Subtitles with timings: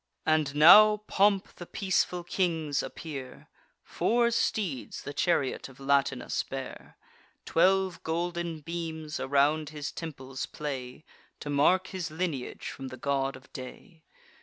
[0.25, 3.49] And now in pomp the peaceful kings appear:
[3.83, 6.97] Four steeds the chariot of Latinus bear;
[7.45, 11.05] Twelve golden beams around his temples play,
[11.41, 14.03] To mark his lineage from the God of Day.